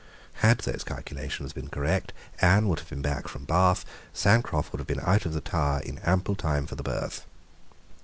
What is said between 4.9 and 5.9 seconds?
out of the Tower,